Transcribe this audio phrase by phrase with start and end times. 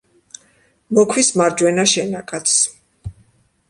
[0.99, 2.61] მოქვის მარჯვენა შენაკადს.